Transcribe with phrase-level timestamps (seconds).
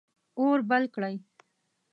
[0.39, 1.15] اور بل کړئ